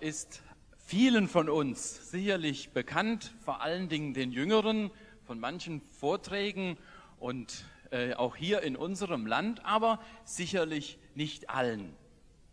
[0.00, 0.42] ist
[0.76, 4.92] vielen von uns sicherlich bekannt, vor allen Dingen den Jüngeren,
[5.24, 6.76] von manchen Vorträgen
[7.18, 11.96] und äh, auch hier in unserem Land, aber sicherlich nicht allen.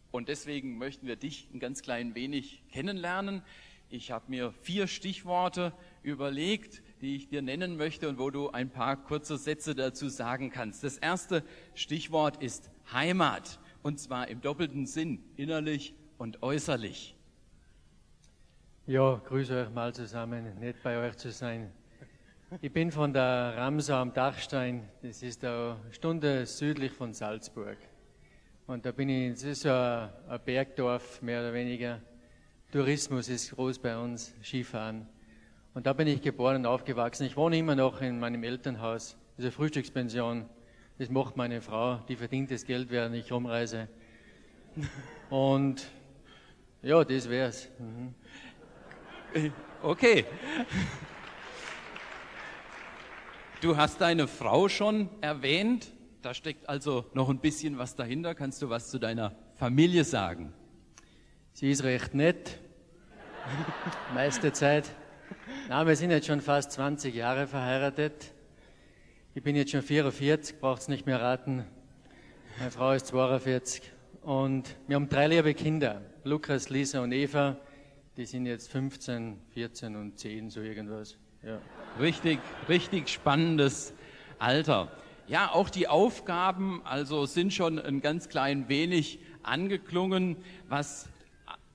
[0.09, 3.43] Und deswegen möchten wir dich ein ganz klein wenig kennenlernen.
[3.91, 5.71] Ich habe mir vier Stichworte
[6.01, 10.49] überlegt, die ich dir nennen möchte und wo du ein paar kurze Sätze dazu sagen
[10.49, 10.83] kannst.
[10.83, 11.43] Das erste
[11.75, 17.15] Stichwort ist Heimat und zwar im doppelten Sinn, innerlich und äußerlich.
[18.89, 21.71] Ja, grüße euch mal zusammen, nett bei euch zu sein.
[22.59, 27.77] Ich bin von der Ramsau am Dachstein, das ist eine Stunde südlich von Salzburg.
[28.65, 30.09] Und da bin ich, das ist so ein,
[30.43, 32.01] Bergdorf, mehr oder weniger.
[32.71, 35.07] Tourismus ist groß bei uns, Skifahren.
[35.75, 37.27] Und da bin ich geboren und aufgewachsen.
[37.27, 40.49] Ich wohne immer noch in meinem Elternhaus, eine Frühstückspension.
[40.97, 43.87] Das macht meine Frau, die verdient das Geld, während ich rumreise.
[45.29, 45.87] Und
[46.81, 47.69] ja, das wär's.
[47.77, 48.15] Mhm.
[49.81, 50.25] Okay.
[53.61, 55.91] Du hast deine Frau schon erwähnt.
[56.21, 58.33] Da steckt also noch ein bisschen was dahinter.
[58.35, 60.53] Kannst du was zu deiner Familie sagen?
[61.53, 62.59] Sie ist recht nett.
[64.13, 64.89] Meiste Zeit.
[65.67, 68.33] Na, wir sind jetzt schon fast 20 Jahre verheiratet.
[69.35, 71.65] Ich bin jetzt schon 44, braucht's nicht mehr raten.
[72.57, 73.83] Meine Frau ist 42.
[74.21, 76.01] Und wir haben drei liebe Kinder.
[76.23, 77.57] Lukas, Lisa und Eva.
[78.19, 81.15] Die sind jetzt 15, 14 und 10, so irgendwas.
[81.41, 81.61] Ja.
[82.01, 83.93] Richtig, richtig spannendes
[84.39, 84.91] Alter.
[85.27, 90.35] Ja, auch die Aufgaben also sind schon ein ganz klein wenig angeklungen,
[90.67, 91.07] was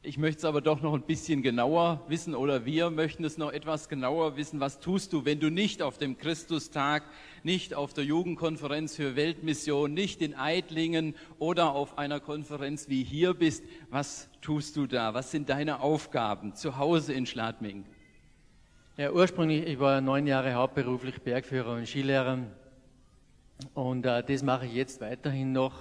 [0.05, 3.52] ich möchte es aber doch noch ein bisschen genauer wissen oder wir möchten es noch
[3.52, 4.61] etwas genauer wissen.
[4.61, 7.05] Was tust du, wenn du nicht auf dem Christustag,
[7.42, 13.33] nicht auf der Jugendkonferenz für Weltmission, nicht in Eidlingen oder auf einer Konferenz wie hier
[13.33, 13.64] bist?
[13.91, 15.14] Was tust du da?
[15.14, 17.84] Was sind deine Aufgaben zu Hause in Schladming?
[18.98, 22.39] Ja, ursprünglich, ich war neun Jahre hauptberuflich Bergführer und Skilehrer
[23.73, 25.74] und äh, das mache ich jetzt weiterhin noch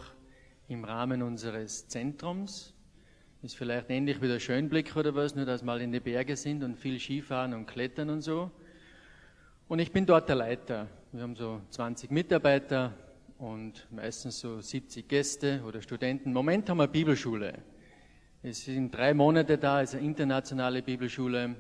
[0.70, 2.73] im Rahmen unseres Zentrums
[3.44, 6.38] ist vielleicht ähnlich wie der Schönblick oder was, nur dass wir mal in die Berge
[6.38, 8.50] sind und viel Skifahren und Klettern und so.
[9.68, 10.88] Und ich bin dort der Leiter.
[11.12, 12.94] Wir haben so 20 Mitarbeiter
[13.38, 16.30] und meistens so 70 Gäste oder Studenten.
[16.30, 17.56] Im Moment haben wir Bibelschule.
[18.44, 21.56] Es sind drei Monate da, es ist eine internationale Bibelschule,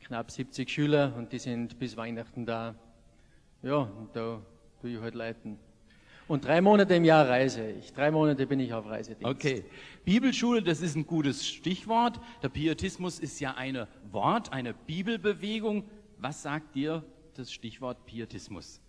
[0.00, 2.74] knapp 70 Schüler und die sind bis Weihnachten da.
[3.62, 4.40] Ja, und da
[4.80, 5.58] tue ich halt leiten.
[6.28, 7.92] Und drei Monate im Jahr reise ich.
[7.94, 9.24] Drei Monate bin ich auf Reisedienst.
[9.24, 9.64] Okay.
[10.04, 12.20] Bibelschule, das ist ein gutes Stichwort.
[12.42, 15.84] Der Pietismus ist ja eine Wort, eine Bibelbewegung.
[16.18, 17.02] Was sagt dir
[17.34, 18.82] das Stichwort Pietismus?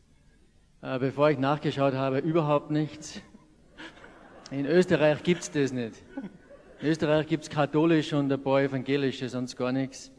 [0.82, 3.22] Äh, bevor ich nachgeschaut habe, überhaupt nichts.
[4.52, 5.96] In Österreich gibt's das nicht.
[6.82, 10.12] In Österreich gibt's katholisch und ein paar evangelische, sonst gar nichts.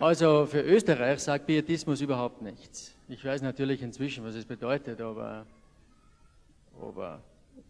[0.00, 2.95] Also für Österreich sagt Pietismus überhaupt nichts.
[3.08, 5.46] Ich weiß natürlich inzwischen, was es bedeutet, aber,
[6.80, 7.22] aber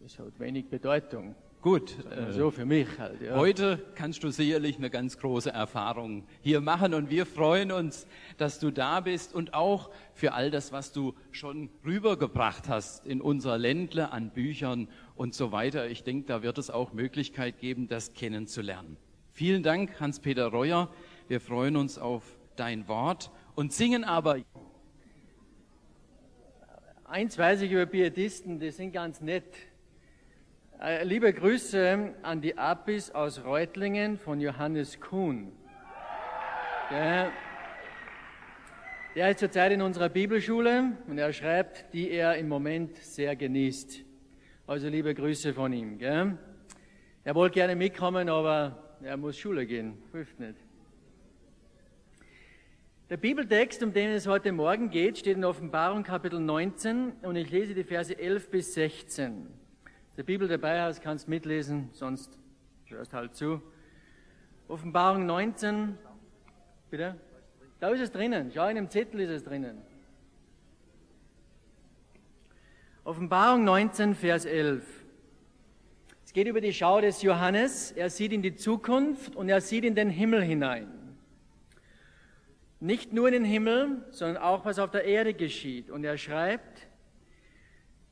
[0.03, 1.35] es hat wenig Bedeutung.
[1.61, 3.21] Gut, äh, so für mich halt.
[3.21, 3.35] Ja.
[3.35, 8.59] Heute kannst du sicherlich eine ganz große Erfahrung hier machen und wir freuen uns, dass
[8.59, 13.59] du da bist und auch für all das, was du schon rübergebracht hast in unser
[13.59, 15.87] Ländle an Büchern und so weiter.
[15.87, 18.97] Ich denke, da wird es auch Möglichkeit geben, das kennenzulernen.
[19.33, 20.89] Vielen Dank, Hans-Peter Reuer.
[21.27, 22.23] Wir freuen uns auf
[22.55, 24.37] dein Wort und singen aber
[27.09, 29.55] Eins weiß ich über Pietisten, die sind ganz nett.
[30.81, 35.53] Äh, liebe Grüße an die Apis aus Reutlingen von Johannes Kuhn.
[36.91, 37.31] Der,
[39.15, 44.03] der ist zurzeit in unserer Bibelschule und er schreibt, die er im Moment sehr genießt.
[44.67, 45.99] Also liebe Grüße von ihm.
[45.99, 46.37] Gell?
[47.23, 49.97] Er wollte gerne mitkommen, aber er muss Schule gehen.
[50.11, 50.66] Hilft nicht.
[53.09, 57.49] Der Bibeltext, um den es heute Morgen geht, steht in Offenbarung Kapitel 19 und ich
[57.49, 59.47] lese die Verse 11 bis 16.
[60.17, 62.37] Der Bibel dabei hast, kannst mitlesen, sonst
[62.87, 63.61] hörst halt zu.
[64.67, 65.97] Offenbarung 19,
[66.89, 67.15] bitte?
[67.79, 69.77] Da ist es drinnen, schau in dem Zettel ist es drinnen.
[73.05, 74.83] Offenbarung 19, Vers 11.
[76.25, 77.93] Es geht über die Schau des Johannes.
[77.93, 80.96] Er sieht in die Zukunft und er sieht in den Himmel hinein.
[82.79, 85.89] Nicht nur in den Himmel, sondern auch was auf der Erde geschieht.
[85.89, 86.87] Und er schreibt,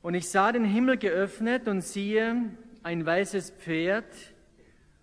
[0.02, 2.50] und ich sah den Himmel geöffnet und siehe
[2.82, 4.06] ein weißes Pferd,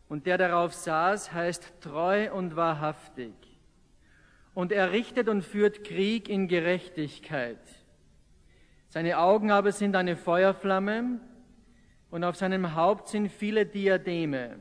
[0.09, 3.33] und der darauf saß, heißt treu und wahrhaftig.
[4.53, 7.57] Und er richtet und führt Krieg in Gerechtigkeit.
[8.89, 11.19] Seine Augen aber sind eine Feuerflamme,
[12.11, 14.59] und auf seinem Haupt sind viele Diademe.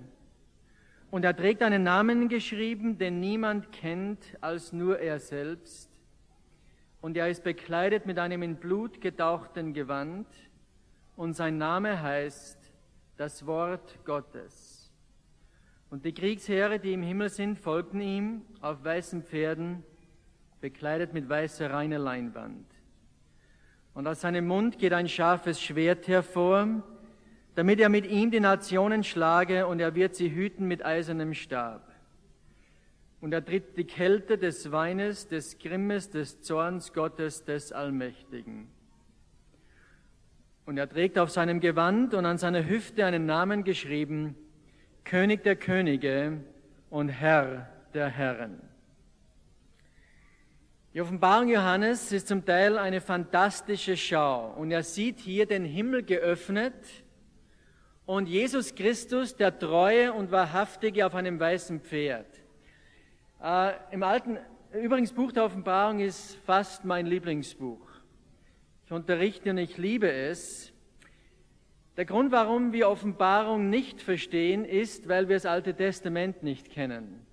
[1.12, 5.90] Und er trägt einen Namen geschrieben, den niemand kennt als nur er selbst.
[7.02, 10.26] Und er ist bekleidet mit einem in Blut getauchten Gewand.
[11.14, 12.56] Und sein Name heißt
[13.18, 14.90] das Wort Gottes.
[15.90, 19.82] Und die Kriegsheere, die im Himmel sind, folgten ihm auf weißen Pferden,
[20.62, 22.64] bekleidet mit weißer reiner Leinwand.
[23.92, 26.82] Und aus seinem Mund geht ein scharfes Schwert hervor,
[27.54, 31.88] damit er mit ihm die Nationen schlage und er wird sie hüten mit eisernem Stab.
[33.20, 38.68] Und er tritt die Kälte des Weines, des Grimmes, des Zorns Gottes, des Allmächtigen.
[40.64, 44.36] Und er trägt auf seinem Gewand und an seiner Hüfte einen Namen geschrieben,
[45.04, 46.40] König der Könige
[46.90, 48.60] und Herr der Herren.
[50.94, 56.02] Die Offenbarung Johannes ist zum Teil eine fantastische Schau und er sieht hier den Himmel
[56.02, 56.74] geöffnet
[58.06, 62.26] und Jesus Christus, der Treue und Wahrhaftige auf einem weißen Pferd.
[63.42, 64.38] Äh, Im alten,
[64.72, 67.86] übrigens Buch der Offenbarung ist fast mein Lieblingsbuch.
[68.84, 70.72] Ich unterrichte und ich liebe es.
[71.96, 77.26] Der Grund, warum wir Offenbarung nicht verstehen, ist, weil wir das Alte Testament nicht kennen.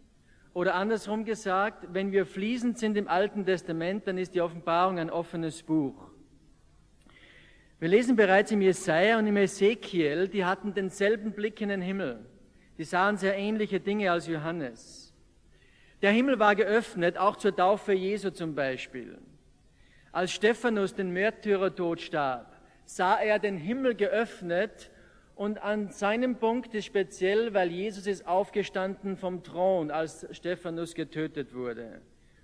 [0.54, 5.10] Oder andersrum gesagt, wenn wir fließend sind im Alten Testament, dann ist die Offenbarung ein
[5.10, 6.09] offenes Buch.
[7.80, 12.20] Wir lesen bereits im Jesaja und im Ezekiel, die hatten denselben Blick in den Himmel.
[12.78, 15.14] Die sahen sehr ähnliche Dinge als Johannes.
[16.02, 19.18] Der Himmel war geöffnet, auch zur Taufe Jesu zum Beispiel.
[20.12, 22.54] Als Stephanus den Märtyrertod starb,
[22.84, 24.92] sah er den Himmel geöffnet
[25.36, 31.54] und an seinem Punkt ist speziell, weil Jesus ist aufgestanden vom Thron, als Stephanus getötet
[31.54, 32.02] wurde,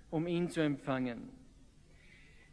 [0.08, 1.35] um ihn zu empfangen.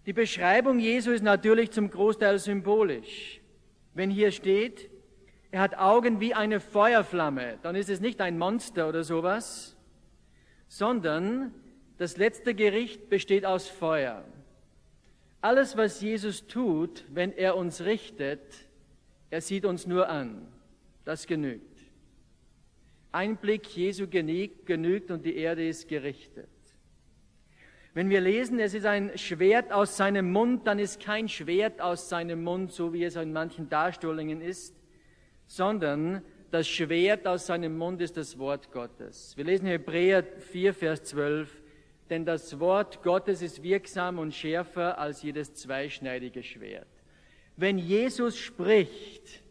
[0.06, 3.40] Die Beschreibung Jesu ist natürlich zum Großteil symbolisch.
[3.94, 4.90] Wenn hier steht,
[5.52, 9.78] er hat Augen wie eine Feuerflamme, dann ist es nicht ein Monster oder sowas,
[10.68, 11.54] sondern
[11.98, 14.26] das letzte Gericht besteht aus Feuer.
[15.42, 18.42] Alles, was Jesus tut, wenn er uns richtet,
[19.30, 20.48] er sieht uns nur an.
[21.06, 21.80] Das genügt.
[23.12, 26.50] Ein Blick Jesu genügt und die Erde ist gerichtet.
[27.96, 32.10] Wenn wir lesen, es ist ein Schwert aus seinem Mund, dann ist kein Schwert aus
[32.10, 34.76] seinem Mund, so wie es in manchen Darstellungen ist,
[35.46, 39.38] sondern das Schwert aus seinem Mund ist das Wort Gottes.
[39.38, 41.62] Wir lesen Hebräer 4, Vers 12,
[42.10, 46.88] denn das Wort Gottes ist wirksam und schärfer als jedes zweischneidige Schwert.
[47.58, 49.44] Wenn Jesus spricht,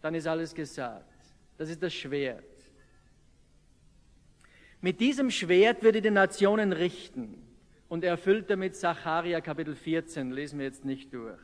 [0.00, 1.12] dann ist alles gesagt.
[1.58, 2.44] Das ist das Schwert.
[4.80, 7.43] Mit diesem Schwert würde die Nationen richten
[7.94, 11.38] und er erfüllt damit Zacharia Kapitel 14, lesen wir jetzt nicht durch.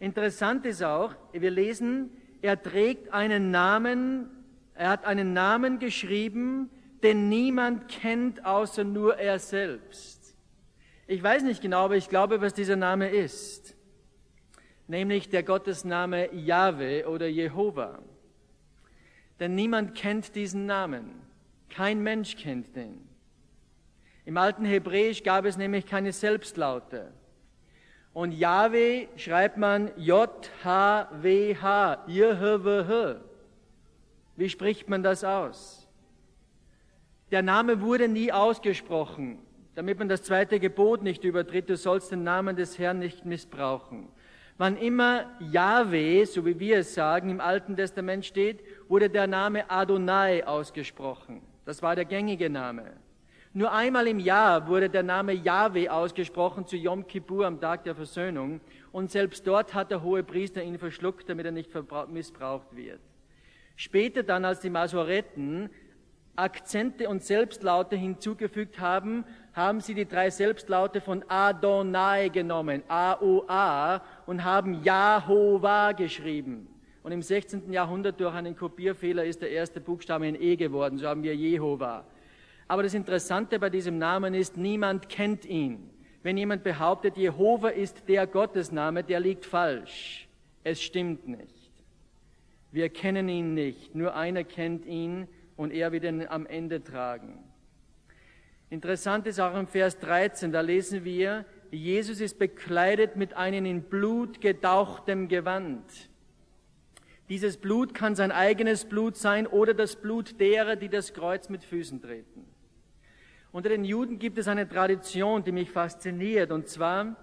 [0.00, 2.08] Interessant ist auch, wir lesen,
[2.40, 4.30] er trägt einen Namen,
[4.74, 6.70] er hat einen Namen geschrieben,
[7.02, 10.34] den niemand kennt außer nur er selbst.
[11.06, 13.76] Ich weiß nicht genau, aber ich glaube, was dieser Name ist.
[14.88, 17.98] Nämlich der Gottesname Yahweh oder Jehova.
[19.40, 21.20] Denn niemand kennt diesen Namen.
[21.68, 23.05] Kein Mensch kennt den.
[24.26, 27.12] Im alten Hebräisch gab es nämlich keine Selbstlaute.
[28.12, 30.44] Und Yahweh schreibt man J-H-W-H,
[32.08, 33.16] Jehwh.
[34.34, 35.88] Wie spricht man das aus?
[37.30, 39.38] Der Name wurde nie ausgesprochen,
[39.76, 44.08] damit man das zweite Gebot nicht übertritt, du sollst den Namen des Herrn nicht missbrauchen.
[44.58, 49.70] Wann immer Yahweh, so wie wir es sagen, im Alten Testament steht, wurde der Name
[49.70, 51.42] Adonai ausgesprochen.
[51.64, 52.94] Das war der gängige Name.
[53.56, 57.94] Nur einmal im Jahr wurde der Name Yahweh ausgesprochen zu Yom Kippur am Tag der
[57.94, 58.60] Versöhnung
[58.92, 61.70] und selbst dort hat der hohe Priester ihn verschluckt, damit er nicht
[62.12, 63.00] missbraucht wird.
[63.74, 65.70] Später dann, als die Masoretten
[66.36, 74.44] Akzente und Selbstlaute hinzugefügt haben, haben sie die drei Selbstlaute von Adonai genommen, A-O-A, und
[74.44, 76.68] haben Jahova geschrieben.
[77.02, 77.72] Und im 16.
[77.72, 82.04] Jahrhundert durch einen Kopierfehler ist der erste Buchstabe ein E geworden, so haben wir Jehova.
[82.68, 85.90] Aber das Interessante bei diesem Namen ist, niemand kennt ihn.
[86.22, 90.28] Wenn jemand behauptet, Jehova ist der Gottesname, der liegt falsch.
[90.64, 91.72] Es stimmt nicht.
[92.72, 93.94] Wir kennen ihn nicht.
[93.94, 97.38] Nur einer kennt ihn und er wird ihn am Ende tragen.
[98.68, 103.82] Interessant ist auch im Vers 13, da lesen wir, Jesus ist bekleidet mit einem in
[103.82, 105.84] Blut gedauchtem Gewand.
[107.28, 111.64] Dieses Blut kann sein eigenes Blut sein oder das Blut derer, die das Kreuz mit
[111.64, 112.44] Füßen treten.
[113.56, 117.16] Unter den Juden gibt es eine Tradition, die mich fasziniert, und zwar,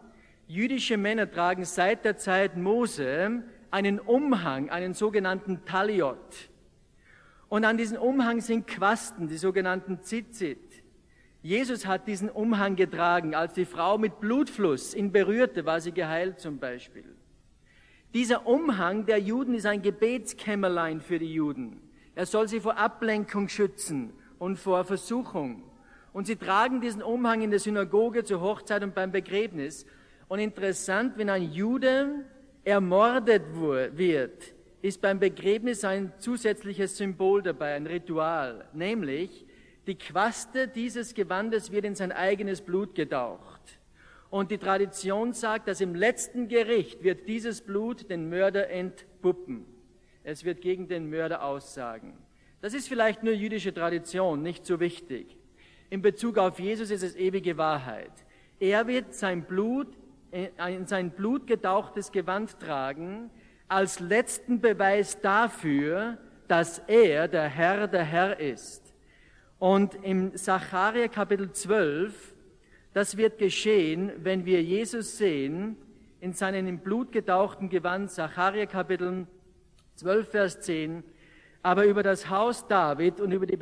[0.48, 6.50] jüdische Männer tragen seit der Zeit Mose einen Umhang, einen sogenannten Taliot.
[7.50, 10.84] Und an diesem Umhang sind Quasten, die sogenannten Zitzit.
[11.44, 13.36] Jesus hat diesen Umhang getragen.
[13.36, 17.16] Als die Frau mit Blutfluss ihn berührte, war sie geheilt zum Beispiel.
[18.16, 21.80] Dieser Umhang der Juden ist ein Gebetskämmerlein für die Juden.
[22.16, 25.70] Er soll sie vor Ablenkung schützen und vor Versuchung.
[26.14, 29.86] Und sie tragen diesen Umhang in der Synagoge zur Hochzeit und beim Begräbnis.
[30.28, 32.24] Und interessant, wenn ein Jude
[32.64, 39.46] ermordet wird, ist beim Begräbnis ein zusätzliches Symbol dabei, ein Ritual, nämlich
[39.88, 43.80] die Quaste dieses Gewandes wird in sein eigenes Blut getaucht.
[44.30, 49.66] Und die Tradition sagt, dass im letzten Gericht wird dieses Blut den Mörder entpuppen.
[50.24, 52.18] Es wird gegen den Mörder aussagen.
[52.62, 55.38] Das ist vielleicht nur jüdische Tradition, nicht so wichtig.
[55.94, 58.10] In Bezug auf Jesus ist es ewige Wahrheit.
[58.60, 59.96] Er wird sein Blut,
[60.32, 63.30] äh, in sein Blut getauchtes Gewand tragen,
[63.68, 68.96] als letzten Beweis dafür, dass er der Herr der Herr ist.
[69.60, 72.34] Und im Sacharja Kapitel 12,
[72.96, 75.78] das wird geschehen, wenn wir Jesus sehen,
[76.22, 79.28] in seinem im Blut getauchten Gewand, Sacharja Kapitel
[79.98, 81.04] 12, Vers 10,
[81.62, 83.58] aber über das Haus David und über die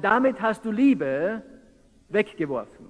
[0.00, 1.42] Damit hast du Liebe
[2.08, 2.86] weggeworfen.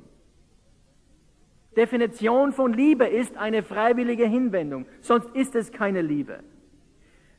[1.77, 6.41] Definition von Liebe ist eine freiwillige Hinwendung, sonst ist es keine Liebe.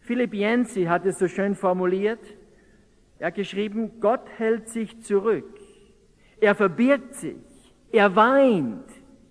[0.01, 2.19] Philipp Jensi hat es so schön formuliert.
[3.19, 5.59] Er hat geschrieben, Gott hält sich zurück.
[6.39, 7.37] Er verbirgt sich.
[7.91, 8.89] Er weint.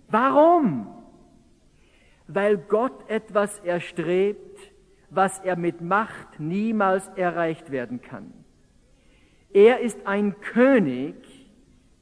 [0.09, 0.87] Warum?
[2.29, 4.73] Weil Gott etwas erstrebt,
[5.09, 8.33] was er mit Macht niemals erreicht werden kann.
[9.53, 11.15] Er ist ein König,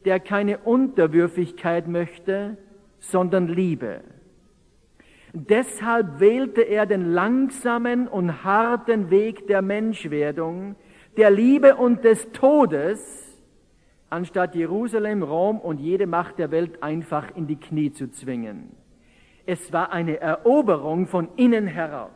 [0.05, 2.57] der keine Unterwürfigkeit möchte,
[2.99, 4.03] sondern Liebe.
[5.33, 10.77] Deshalb wählte er den langsamen und harten Weg der Menschwerdung,
[11.17, 13.39] der Liebe und des Todes,
[14.11, 18.71] anstatt Jerusalem, Rom und jede Macht der Welt einfach in die Knie zu zwingen.
[19.45, 22.11] Es war eine Eroberung von innen heraus.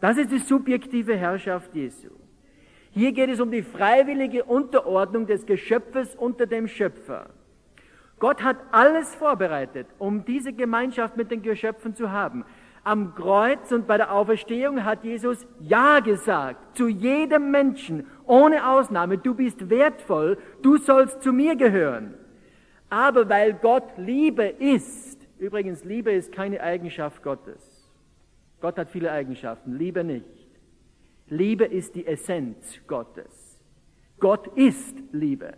[0.00, 2.10] Das ist die subjektive Herrschaft Jesu.
[2.94, 7.26] Hier geht es um die freiwillige Unterordnung des Geschöpfes unter dem Schöpfer.
[8.20, 12.44] Gott hat alles vorbereitet, um diese Gemeinschaft mit den Geschöpfen zu haben.
[12.84, 19.18] Am Kreuz und bei der Auferstehung hat Jesus Ja gesagt zu jedem Menschen, ohne Ausnahme.
[19.18, 22.14] Du bist wertvoll, du sollst zu mir gehören.
[22.90, 27.90] Aber weil Gott Liebe ist, übrigens Liebe ist keine Eigenschaft Gottes.
[28.60, 30.33] Gott hat viele Eigenschaften, Liebe nicht.
[31.28, 33.60] Liebe ist die Essenz Gottes.
[34.20, 35.54] Gott ist Liebe.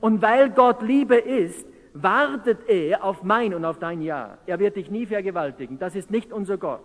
[0.00, 4.38] Und weil Gott Liebe ist, wartet er auf mein und auf dein Ja.
[4.46, 5.78] Er wird dich nie vergewaltigen.
[5.78, 6.84] Das ist nicht unser Gott.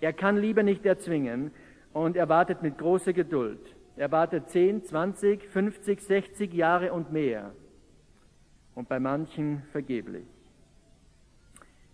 [0.00, 1.50] Er kann Liebe nicht erzwingen
[1.92, 3.60] und er wartet mit großer Geduld.
[3.96, 7.52] Er wartet 10, 20, 50, 60 Jahre und mehr.
[8.74, 10.26] Und bei manchen vergeblich.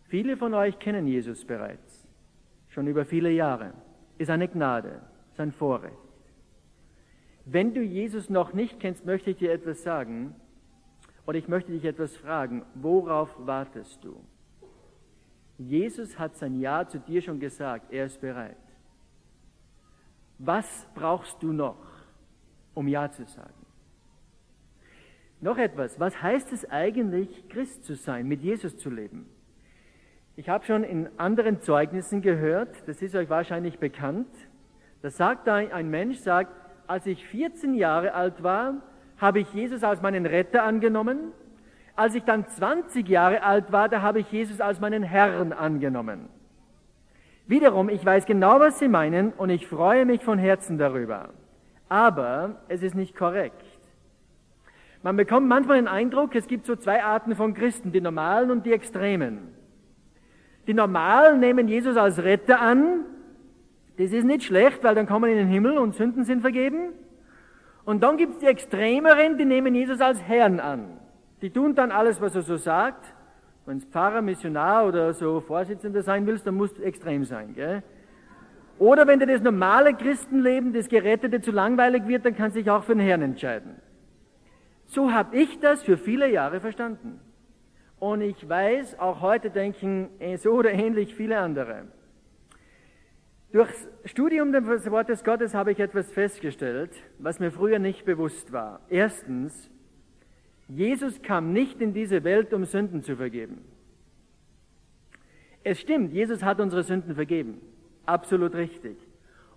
[0.08, 1.85] Viele von euch kennen Jesus bereits,
[2.76, 3.72] schon über viele Jahre.
[4.18, 5.00] Ist eine Gnade,
[5.32, 5.96] ist ein Vorrecht.
[7.46, 10.34] Wenn du Jesus noch nicht kennst, möchte ich dir etwas sagen
[11.26, 12.66] oder ich möchte dich etwas fragen.
[12.74, 14.20] Worauf wartest du?
[15.56, 18.58] Jesus hat sein Ja zu dir schon gesagt, er ist bereit.
[20.38, 21.82] Was brauchst du noch,
[22.74, 23.64] um Ja zu sagen?
[25.40, 29.30] Noch etwas, was heißt es eigentlich, Christ zu sein, mit Jesus zu leben?
[30.38, 34.28] Ich habe schon in anderen Zeugnissen gehört, das ist euch wahrscheinlich bekannt,
[35.00, 36.52] da sagt ein Mensch, sagt,
[36.86, 38.74] als ich 14 Jahre alt war,
[39.16, 41.32] habe ich Jesus als meinen Retter angenommen.
[41.94, 46.28] Als ich dann 20 Jahre alt war, da habe ich Jesus als meinen Herrn angenommen.
[47.46, 51.30] Wiederum, ich weiß genau, was Sie meinen und ich freue mich von Herzen darüber.
[51.88, 53.64] Aber es ist nicht korrekt.
[55.02, 58.66] Man bekommt manchmal den Eindruck, es gibt so zwei Arten von Christen, die Normalen und
[58.66, 59.55] die Extremen.
[60.66, 63.04] Die Normalen nehmen Jesus als Retter an
[63.96, 66.90] das ist nicht schlecht, weil dann kommen in den Himmel und Sünden sind vergeben.
[67.84, 70.98] Und dann gibt es die Extremeren, die nehmen Jesus als Herrn an.
[71.40, 73.14] Die tun dann alles, was er so sagt.
[73.64, 77.54] Wenn du Pfarrer, Missionar oder so Vorsitzender sein willst, dann musst du extrem sein.
[77.54, 77.82] Gell?
[78.78, 82.70] Oder wenn dir das normale Christenleben, das Gerettete zu langweilig wird, dann kannst du dich
[82.70, 83.76] auch für den Herrn entscheiden.
[84.84, 87.18] So habe ich das für viele Jahre verstanden.
[87.98, 91.86] Und ich weiß, auch heute denken eh, so oder ähnlich viele andere.
[93.52, 98.80] Durchs Studium des Wortes Gottes habe ich etwas festgestellt, was mir früher nicht bewusst war.
[98.90, 99.70] Erstens,
[100.68, 103.64] Jesus kam nicht in diese Welt, um Sünden zu vergeben.
[105.64, 107.60] Es stimmt, Jesus hat unsere Sünden vergeben.
[108.04, 108.98] Absolut richtig.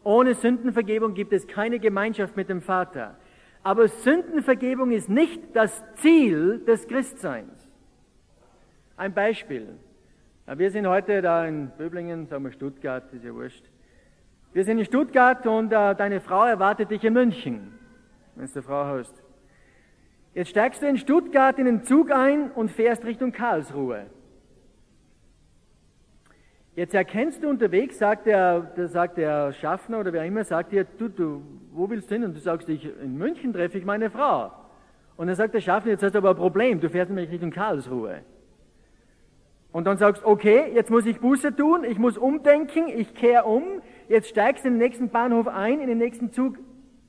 [0.03, 3.17] Ohne Sündenvergebung gibt es keine Gemeinschaft mit dem Vater.
[3.63, 7.58] Aber Sündenvergebung ist nicht das Ziel des Christseins.
[8.99, 9.65] Ein Beispiel.
[10.45, 13.63] Wir sind heute da in Böblingen, sagen wir Stuttgart, ist ja wurscht.
[14.51, 17.79] Wir sind in Stuttgart und äh, deine Frau erwartet dich in München,
[18.35, 19.23] wenn du Frau hast.
[20.33, 24.07] Jetzt steigst du in Stuttgart in den Zug ein und fährst Richtung Karlsruhe.
[26.75, 31.07] Jetzt erkennst du unterwegs, sagt der, sagt der Schaffner oder wer immer, sagt dir, du,
[31.07, 31.41] du,
[31.71, 32.25] wo willst du hin?
[32.25, 34.51] Und du sagst, ich, in München treffe ich meine Frau.
[35.15, 37.51] Und dann sagt der Schaffner, jetzt hast du aber ein Problem, du fährst nämlich Richtung
[37.51, 38.23] Karlsruhe.
[39.71, 43.63] Und dann sagst, okay, jetzt muss ich Buße tun, ich muss umdenken, ich kehre um,
[44.07, 46.57] jetzt steigst du in den nächsten Bahnhof ein, in den nächsten Zug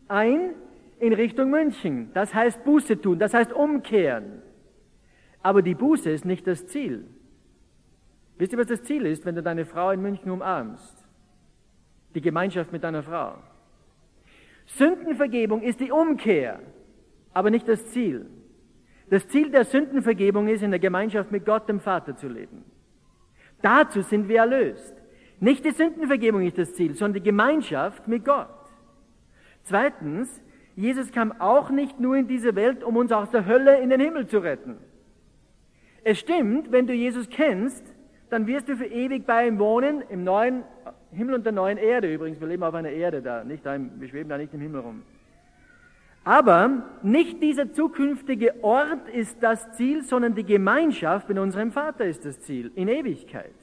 [0.09, 0.55] ein,
[0.99, 2.11] in Richtung München.
[2.13, 4.43] Das heißt Buße tun, das heißt umkehren.
[5.43, 7.07] Aber die Buße ist nicht das Ziel.
[8.37, 10.97] Wisst ihr, was das Ziel ist, wenn du deine Frau in München umarmst?
[12.15, 13.35] Die Gemeinschaft mit deiner Frau.
[14.67, 16.61] Sündenvergebung ist die Umkehr,
[17.33, 18.27] aber nicht das Ziel.
[19.11, 22.65] Das Ziel der Sündenvergebung ist, in der Gemeinschaft mit Gott, dem Vater, zu leben.
[23.61, 24.95] Dazu sind wir erlöst.
[25.41, 28.49] Nicht die Sündenvergebung ist das Ziel, sondern die Gemeinschaft mit Gott.
[29.65, 30.43] Zweitens,
[30.77, 34.01] Jesus kam auch nicht nur in diese Welt, um uns aus der Hölle in den
[34.01, 34.77] Himmel zu retten.
[36.05, 37.85] Es stimmt, wenn du Jesus kennst,
[38.31, 40.63] dann wirst du für ewig bei ihm wohnen, im neuen
[41.13, 42.41] Himmel und der neuen Erde übrigens.
[42.41, 45.03] Wir leben auf einer Erde da, nicht da wir schweben da nicht im Himmel rum.
[46.25, 52.25] Aber nicht dieser zukünftige Ort ist das Ziel, sondern die Gemeinschaft mit unserem Vater ist
[52.25, 53.55] das Ziel, in Ewigkeit.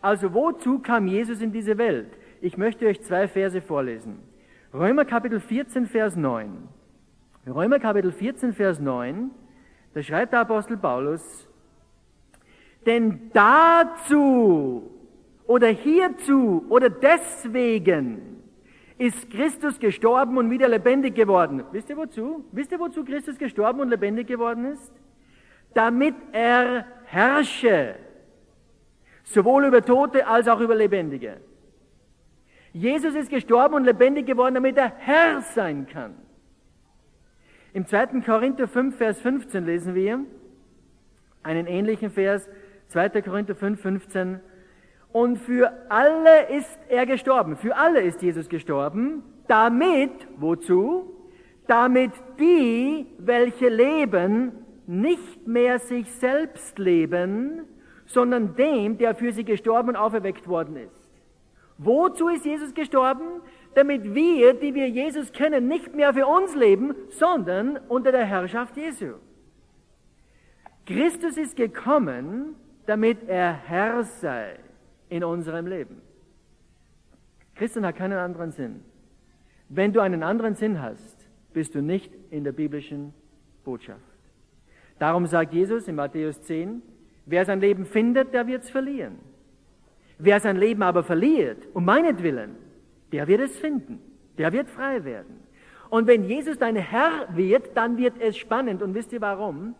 [0.00, 2.10] Also wozu kam Jesus in diese Welt?
[2.40, 4.18] Ich möchte euch zwei Verse vorlesen.
[4.72, 6.68] Römer Kapitel 14, Vers 9.
[7.46, 9.30] Römer Kapitel 14, Vers 9,
[9.92, 11.48] da schreibt der Apostel Paulus,
[12.86, 14.90] denn dazu
[15.46, 18.33] oder hierzu oder deswegen
[18.98, 21.64] ist Christus gestorben und wieder lebendig geworden.
[21.72, 22.44] Wisst ihr wozu?
[22.52, 24.92] Wisst ihr wozu Christus gestorben und lebendig geworden ist?
[25.74, 27.96] Damit er herrsche,
[29.24, 31.40] sowohl über Tote als auch über Lebendige.
[32.72, 36.14] Jesus ist gestorben und lebendig geworden, damit er Herr sein kann.
[37.72, 38.20] Im 2.
[38.24, 40.24] Korinther 5, Vers 15 lesen wir
[41.42, 42.48] einen ähnlichen Vers,
[42.88, 43.22] 2.
[43.22, 44.40] Korinther 5, 15.
[45.14, 47.56] Und für alle ist er gestorben.
[47.56, 49.22] Für alle ist Jesus gestorben.
[49.46, 51.04] Damit, wozu?
[51.68, 54.50] Damit die, welche leben,
[54.88, 57.62] nicht mehr sich selbst leben,
[58.06, 61.08] sondern dem, der für sie gestorben und auferweckt worden ist.
[61.78, 63.40] Wozu ist Jesus gestorben?
[63.76, 68.76] Damit wir, die wir Jesus kennen, nicht mehr für uns leben, sondern unter der Herrschaft
[68.76, 69.12] Jesu.
[70.86, 74.58] Christus ist gekommen, damit er Herr sei
[75.08, 76.00] in unserem Leben.
[77.54, 78.82] Christen hat keinen anderen Sinn.
[79.68, 83.14] Wenn du einen anderen Sinn hast, bist du nicht in der biblischen
[83.64, 84.00] Botschaft.
[84.98, 86.82] Darum sagt Jesus in Matthäus 10,
[87.26, 89.18] wer sein Leben findet, der wird es verlieren.
[90.18, 92.56] Wer sein Leben aber verliert, um meinetwillen,
[93.12, 94.00] der wird es finden.
[94.38, 95.40] Der wird frei werden.
[95.90, 98.82] Und wenn Jesus dein Herr wird, dann wird es spannend.
[98.82, 99.74] Und wisst ihr warum?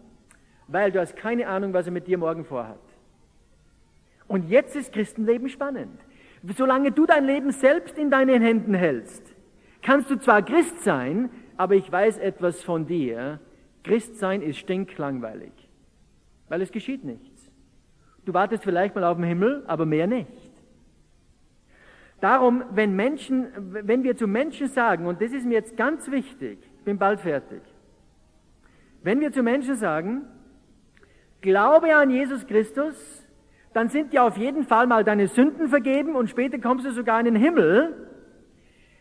[0.68, 2.78] Weil du hast keine Ahnung, was er mit dir morgen vorhat.
[4.26, 6.00] Und jetzt ist Christenleben spannend.
[6.56, 9.34] Solange du dein Leben selbst in deinen Händen hältst,
[9.82, 13.40] kannst du zwar Christ sein, aber ich weiß etwas von dir.
[13.82, 15.52] Christsein ist stinklangweilig,
[16.48, 17.50] weil es geschieht nichts.
[18.24, 20.54] Du wartest vielleicht mal auf den Himmel, aber mehr nicht.
[22.20, 26.58] Darum, wenn Menschen, wenn wir zu Menschen sagen, und das ist mir jetzt ganz wichtig,
[26.78, 27.60] ich bin bald fertig,
[29.02, 30.22] wenn wir zu Menschen sagen,
[31.42, 33.23] glaube an Jesus Christus,
[33.74, 37.18] dann sind dir auf jeden Fall mal deine Sünden vergeben und später kommst du sogar
[37.18, 38.08] in den Himmel.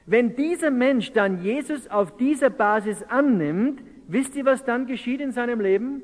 [0.06, 5.32] Wenn dieser Mensch dann Jesus auf dieser Basis annimmt, wisst ihr, was dann geschieht in
[5.32, 6.02] seinem Leben?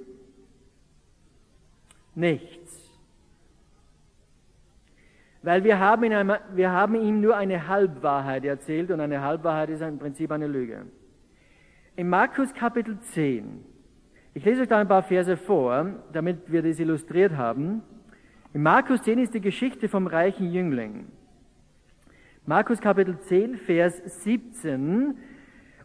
[2.13, 2.99] Nichts.
[5.41, 9.81] Weil wir haben, einem, wir haben ihm nur eine Halbwahrheit erzählt und eine Halbwahrheit ist
[9.81, 10.85] im Prinzip eine Lüge.
[11.95, 13.65] In Markus Kapitel 10,
[14.35, 17.81] ich lese euch da ein paar Verse vor, damit wir das illustriert haben.
[18.51, 21.07] In Markus 10 ist die Geschichte vom reichen Jüngling.
[22.47, 25.15] Markus Kapitel 10, Vers 17.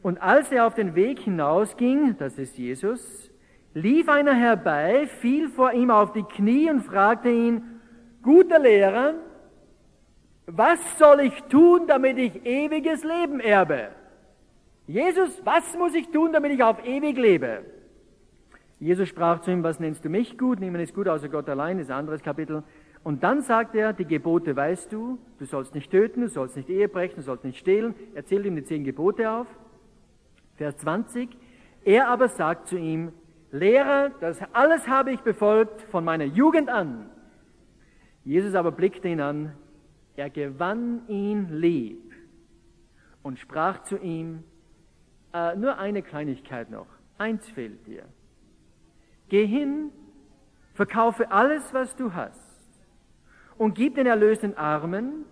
[0.01, 3.31] Und als er auf den Weg hinausging, das ist Jesus,
[3.75, 7.81] lief einer herbei, fiel vor ihm auf die Knie und fragte ihn,
[8.23, 9.17] guter Lehrer,
[10.47, 13.91] was soll ich tun, damit ich ewiges Leben erbe?
[14.87, 17.74] Jesus, was muss ich tun, damit ich auf ewig lebe?
[18.81, 20.61] Jesus sprach zu ihm, was nennst du mich gut?
[20.61, 22.63] Niemand ist gut außer Gott allein, das ist ein anderes Kapitel.
[23.03, 26.69] Und dann sagt er, die Gebote weißt du, du sollst nicht töten, du sollst nicht
[26.71, 27.95] Ehe brechen, du sollst nicht stehlen.
[28.15, 29.47] Er zählt ihm die zehn Gebote auf.
[30.57, 31.29] Vers 20.
[31.85, 33.13] Er aber sagt zu ihm,
[33.51, 37.11] Lehrer, das alles habe ich befolgt von meiner Jugend an.
[38.25, 39.53] Jesus aber blickte ihn an,
[40.17, 42.15] er gewann ihn lieb
[43.23, 44.43] und sprach zu ihm,
[45.33, 46.87] äh, nur eine Kleinigkeit noch,
[47.19, 48.05] eins fehlt dir.
[49.29, 49.91] Geh hin,
[50.75, 52.45] verkaufe alles, was du hast
[53.59, 55.25] und gib den erlösten Armen,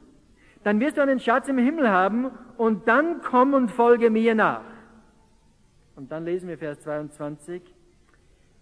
[0.65, 4.63] dann wirst du einen Schatz im Himmel haben und dann komm und folge mir nach.
[5.97, 7.63] Und dann lesen wir Vers 22.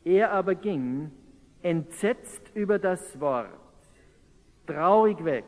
[0.04, 1.10] Er aber ging,
[1.62, 3.50] entsetzt über das Wort,
[4.66, 5.44] traurig weg,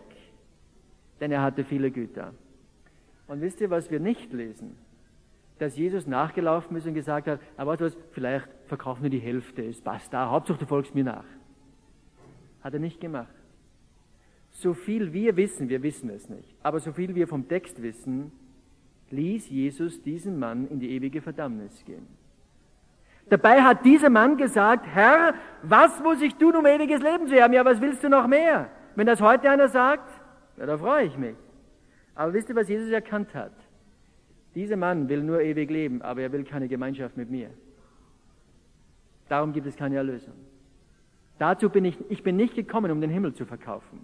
[1.21, 2.35] denn er hatte viele Güter.
[3.29, 4.77] Und wisst ihr, was wir nicht lesen?
[5.59, 9.82] Dass Jesus nachgelaufen ist und gesagt hat, aber was, vielleicht verkaufen wir die Hälfte, es
[9.82, 11.26] passt da, Hauptsache du folgst mir nach.
[12.62, 13.35] Hat er nicht gemacht.
[14.50, 18.32] So viel wir wissen, wir wissen es nicht, aber so viel wir vom Text wissen,
[19.11, 22.06] ließ Jesus diesen Mann in die ewige Verdammnis gehen.
[23.28, 27.52] Dabei hat dieser Mann gesagt, Herr, was muss ich tun, um ewiges Leben zu haben?
[27.52, 28.70] Ja, was willst du noch mehr?
[28.94, 30.11] Wenn das heute einer sagt,
[30.56, 31.37] ja, da freue ich mich.
[32.14, 33.52] Aber wisst ihr, was Jesus erkannt hat?
[34.54, 37.50] Dieser Mann will nur ewig leben, aber er will keine Gemeinschaft mit mir.
[39.33, 40.35] Darum gibt es keine Erlösung.
[41.38, 43.99] Dazu bin ich, ich bin nicht gekommen, um den Himmel zu verkaufen.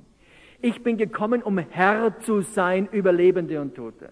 [0.62, 4.09] Ich bin gekommen, um Herr zu sein über Lebende und Tote.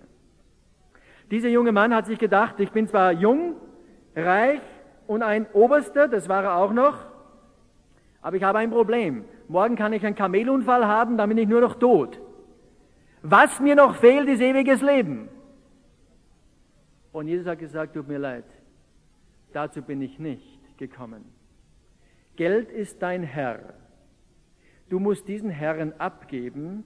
[1.30, 3.54] Dieser junge Mann hat sich gedacht, ich bin zwar jung,
[4.14, 4.60] reich
[5.06, 6.98] und ein Oberster, das war er auch noch,
[8.20, 9.24] aber ich habe ein Problem.
[9.48, 12.20] Morgen kann ich einen Kamelunfall haben, dann bin ich nur noch tot.
[13.22, 15.30] Was mir noch fehlt, ist ewiges Leben.
[17.10, 18.44] Und Jesus hat gesagt, tut mir leid,
[19.54, 21.24] dazu bin ich nicht gekommen.
[22.36, 23.74] Geld ist dein Herr.
[24.88, 26.84] Du musst diesen Herrn abgeben,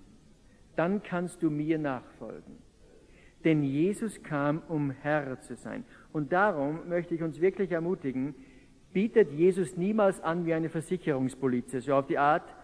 [0.76, 2.58] dann kannst du mir nachfolgen.
[3.44, 5.84] Denn Jesus kam, um Herr zu sein.
[6.12, 8.34] Und darum möchte ich uns wirklich ermutigen,
[8.92, 12.54] bietet Jesus niemals an wie eine Versicherungspolizei, so auf die Art,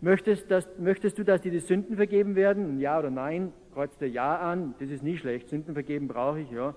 [0.00, 2.80] möchtest, dass, möchtest du, dass dir die Sünden vergeben werden?
[2.80, 3.52] Ja oder nein?
[3.72, 6.74] Kreuzt der Ja an, das ist nie schlecht, Sünden vergeben brauche ich, ja.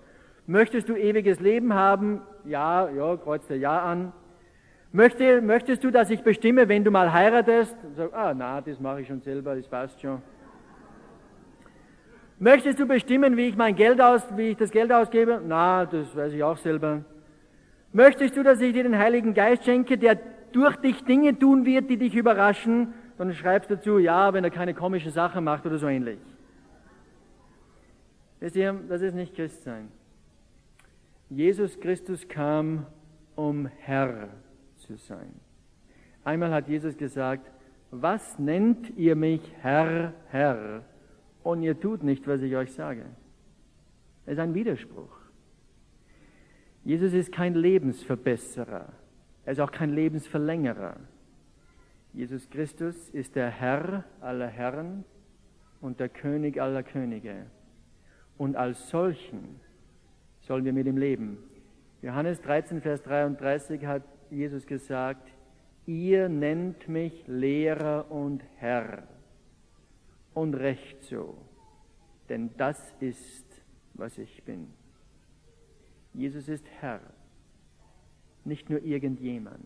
[0.48, 2.22] Möchtest du ewiges Leben haben?
[2.46, 4.14] Ja, ja, kreuzt der Ja an.
[4.94, 7.76] Möchte, möchtest du, dass ich bestimme, wenn du mal heiratest?
[7.98, 10.22] Sag, ah, na, das mache ich schon selber, das passt schon.
[12.40, 15.42] Möchtest du bestimmen, wie ich mein Geld aus, wie ich das Geld ausgebe?
[15.46, 17.04] Na, das weiß ich auch selber.
[17.92, 20.18] Möchtest du, dass ich dir den Heiligen Geist schenke, der
[20.54, 22.94] durch dich Dinge tun wird, die dich überraschen?
[23.18, 26.20] Dann schreibst du dazu, ja, wenn er keine komischen Sachen macht oder so ähnlich.
[28.40, 29.90] Wisst ihr, das ist nicht Christsein.
[31.30, 32.86] Jesus Christus kam,
[33.36, 34.30] um Herr
[34.76, 35.34] zu sein.
[36.24, 37.52] Einmal hat Jesus gesagt,
[37.92, 40.84] was nennt ihr mich Herr, Herr?
[41.48, 43.06] und ihr tut nicht, was ich euch sage.
[44.26, 45.18] Es ist ein Widerspruch.
[46.84, 48.92] Jesus ist kein Lebensverbesserer.
[49.46, 50.98] Er ist auch kein Lebensverlängerer.
[52.12, 55.06] Jesus Christus ist der Herr aller Herren
[55.80, 57.46] und der König aller Könige.
[58.38, 59.62] Und als solchen
[60.48, 61.38] sollen wir mit ihm leben.
[62.02, 65.30] Johannes 13, Vers 33 hat Jesus gesagt,
[65.86, 69.04] ihr nennt mich Lehrer und Herr
[70.34, 71.38] und recht so,
[72.30, 73.46] denn das ist,
[73.94, 74.68] was ich bin.
[76.14, 77.02] Jesus ist Herr,
[78.46, 79.66] nicht nur irgendjemand.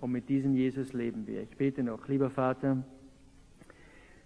[0.00, 1.42] Und mit diesem Jesus leben wir.
[1.42, 2.84] Ich bete noch, lieber Vater,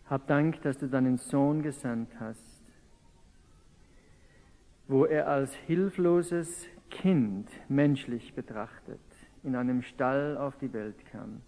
[0.07, 2.52] hab Dank, dass du deinen Sohn gesandt hast,
[4.93, 9.01] wo er als hilfloses Kind menschlich betrachtet
[9.43, 11.41] in einem Stall auf die Welt kam,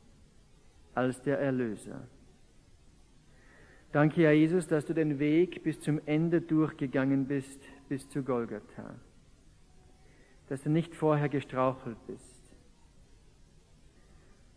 [0.94, 2.08] als der Erlöser
[3.94, 8.96] Danke, Herr Jesus, dass du den Weg bis zum Ende durchgegangen bist, bis zu Golgatha.
[10.48, 12.42] Dass du nicht vorher gestrauchelt bist.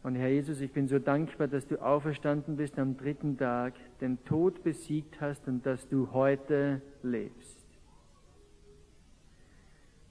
[0.02, 4.18] Und Herr Jesus, ich bin so dankbar, dass du auferstanden bist am dritten Tag, den
[4.26, 7.67] Tod besiegt hast und dass du heute lebst.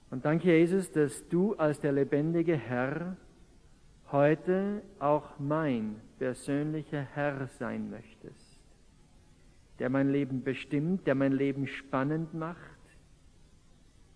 [0.09, 3.17] Und danke, Jesus, dass du als der lebendige Herr
[4.11, 8.57] heute auch mein persönlicher Herr sein möchtest
[9.79, 12.57] der mein Leben bestimmt, der mein Leben spannend macht,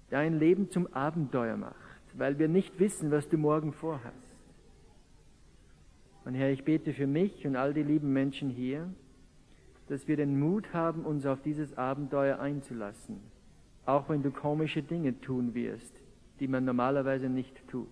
[0.09, 1.75] der ein Leben zum Abenteuer macht,
[2.13, 4.15] weil wir nicht wissen, was du morgen vorhast.
[6.25, 8.91] Und Herr, ich bete für mich und all die lieben Menschen hier,
[9.87, 13.19] dass wir den Mut haben, uns auf dieses Abenteuer einzulassen,
[13.91, 15.93] auch wenn du komische Dinge tun wirst,
[16.39, 17.87] die man normalerweise nicht tut.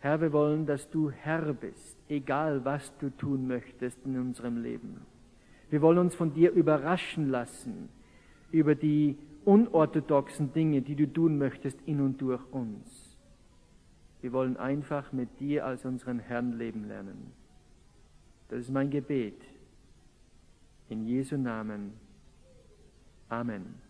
[0.00, 5.02] Herr, wir wollen, dass du Herr bist, egal was du tun möchtest in unserem Leben.
[5.70, 7.88] Wir wollen uns von dir überraschen lassen
[8.50, 13.18] über die unorthodoxen Dinge, die du tun möchtest in und durch uns.
[14.20, 17.32] Wir wollen einfach mit dir als unseren Herrn leben lernen.
[18.48, 19.40] Das ist mein Gebet.
[20.88, 21.92] In Jesu Namen.
[23.28, 23.87] Amen.